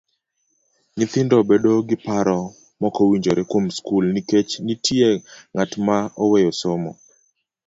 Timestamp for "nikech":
4.15-4.51